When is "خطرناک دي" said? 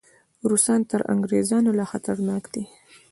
1.91-2.63